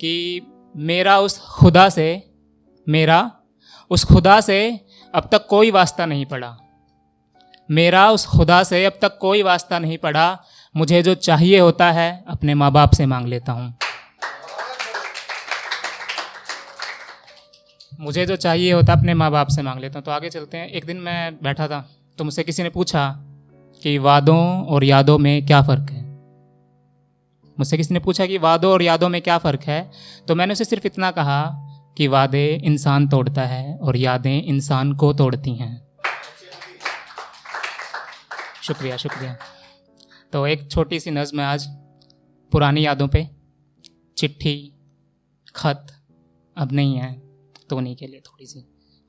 [0.00, 0.42] कि
[0.76, 2.30] मेरा उस खुदा से,
[2.88, 3.32] मेरा
[3.90, 4.80] उस खुदा से
[5.14, 6.56] अब तक कोई वास्ता नहीं पड़ा।
[7.70, 10.42] मेरा उस खुदा से अब तक कोई वास्ता नहीं पड़ा।
[10.76, 13.74] मुझे जो चाहिए होता है, अपने माँ बाप से मांग लेता हूँ।
[18.00, 20.68] मुझे जो चाहिए होता अपने माँ बाप से मांग लेता हूँ। तो आगे चलते हैं।
[20.68, 23.16] एक दिन मैं बैठा था। तो मुझसे किसी ने पूछा
[23.82, 26.07] कि वादों और यादों में क्या फ़र्क है?
[27.58, 29.90] मुझसे किसी ने पूछा कि वादों और यादों में क्या फ़र्क है?
[30.28, 31.40] तो मैंने उसे सिर्फ़ इतना कहा
[31.96, 35.88] कि वादे इंसान तोड़ता है और यादें इंसान को तोड़ती हैं।
[38.62, 39.36] शुक्रिया शुक्रिया।
[40.32, 41.66] तो एक छोटी सी नज़म आज
[42.52, 43.28] पुरानी यादों पे।
[44.18, 44.72] चिट्ठी,
[45.56, 45.86] खत
[46.56, 47.22] अब नहीं है
[47.70, 48.60] तो उन्हीं के लिए थोड़ी सी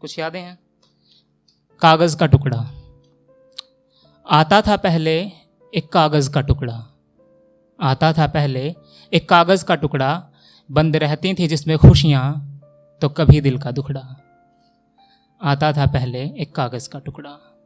[0.02, 0.60] कुछ यादें हैं।
[1.82, 2.60] कागज़ का टुकड़ा।
[4.30, 5.20] आता था पहले
[5.74, 6.99] एक कागज़ का टुकड़ा।
[7.82, 8.76] आता था पहले,
[9.14, 10.24] एक कागज़ का टुकड़ा
[10.72, 12.46] बंद रहती थी जिसमें खुशियाँ
[13.02, 14.22] तो कभी दिल का दुखड़ा।
[15.44, 17.62] आता था पहले एक कागज़ का टुकड़ा।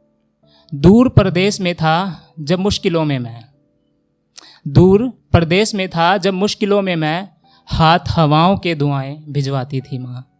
[0.74, 3.44] दूर प्रदेश में था जब मुश्किलों में मैं।
[4.68, 7.28] दूर प्रदेश में था जब मुश्किलों में मैं,
[7.66, 10.30] हाथ हवाओं के दुआएँ भिजवाती थी माँ।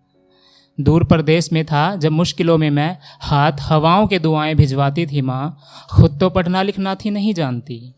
[0.80, 5.58] दूर प्रदेश में था जब मुश्किलों में मैं, हाथ हवाओं के दुआएँ भिजवाती थी माँ।
[5.92, 7.94] खुद तो पढ़ना लिखना थी, नहीं जानती।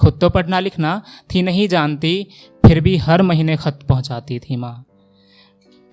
[0.00, 1.02] खुद तो पढ़ना लिखना
[1.34, 2.26] थी नहीं जानती,
[2.66, 4.84] फिर भी हर महीने खत पहुंचाती थी माँ।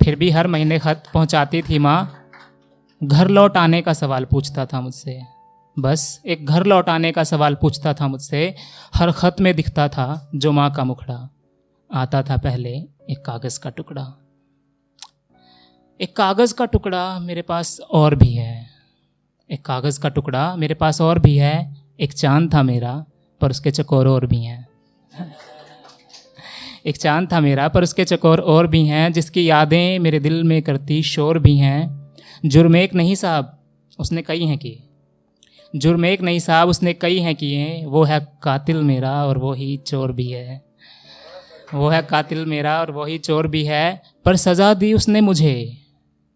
[0.03, 2.23] फिर भी हर महीने खत पहुंचाती थी माँ।
[3.03, 5.21] घर लौट आने का सवाल पूछता था मुझसे।
[5.79, 8.55] बस एक घर लौट आने का सवाल पूछता था मुझसे।
[8.95, 11.29] हर खत में दिखता था जो माँ का मुखड़ा।
[11.93, 12.69] आता था पहले
[13.09, 14.17] एक कागज़ का टुकड़ा।
[16.01, 18.69] एक कागज़ का टुकड़ा मेरे पास और भी है।
[19.51, 23.05] एक कागज़ का टुकड़ा मेरे पास और भी है। एक चाँद था मेरा।
[23.41, 24.67] पर उसके चकोर और भी हैं।
[26.85, 30.61] एक चाँद था मेरा, पर उसके चकोर और भी हैं, जिसकी यादें मेरे दिल में
[30.61, 32.11] करती शोर भी हैं।
[32.45, 33.59] जुर्म एक नहीं साहब,
[33.99, 34.83] उसने कई हैं किए।
[35.75, 39.77] जुर्म एक नहीं साहब, उसने कई हैं किए। वो है कातिल मेरा और वो ही
[39.77, 40.65] चोर भी है।
[41.73, 45.77] वो है कातिल मेरा और वही चोर भी है। पर सज़ा दी उसने मुझे,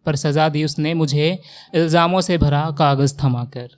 [0.06, 1.39] पर सज़ा दी उसने मुझे।
[1.73, 3.69] इल्ज़ामों से भरा कागज़ थमाकर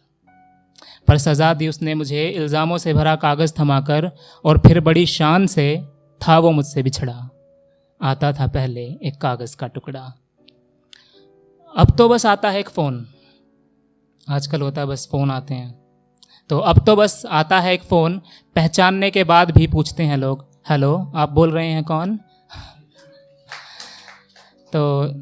[1.07, 4.11] पर सज़ा दी उसने मुझे, इल्ज़ामों से भरा कागज़ थमाकर,
[4.45, 5.83] और फिर बड़ी शान से
[6.21, 7.29] था वो मुझसे बिछड़ा।
[8.01, 10.13] आता था पहले एक कागज़ का टुकड़ा।
[11.73, 13.05] अब तो बस आता है एक फ़ोन।
[14.29, 15.73] आजकल होता है बस फ़ोन आते हैं।
[16.49, 18.21] तो अब तो बस आता है एक फ़ोन।
[18.55, 22.17] पहचानने के बाद भी पूछते हैं लोग, हेलो, आप बोल रहे हैं कौन?
[24.73, 25.13] तो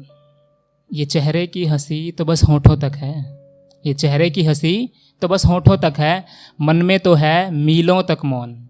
[0.90, 3.41] ये चेहरे की हँसी तो बस होठों तक है।
[3.84, 4.90] ये चेहरे की हँसी
[5.22, 6.24] तो बस होठों तक है,
[6.60, 8.68] मन में तो है मीलों तक मौन।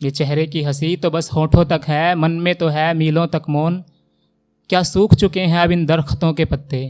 [0.00, 3.42] ये चेहरे की हँसी तो बस होठों तक है, मन में तो है मीलों तक
[3.48, 3.82] मौन।
[4.70, 6.86] क्या सूख चुके हैं अब इन दरख्तों के पत्ते?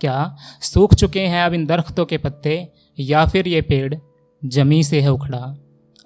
[0.00, 2.68] क्या सूख चुके हैं अब इन दरख्तों के पत्ते?
[2.98, 3.94] या फिर ये पेड़
[4.42, 5.56] जमी से है उखड़ा?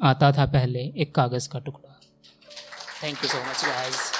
[0.02, 2.00] आता था पहले एक कागज़ का टुकड़ा।
[3.02, 4.17] Thank you so much guys